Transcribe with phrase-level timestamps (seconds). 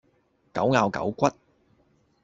[0.51, 1.27] 狗咬狗骨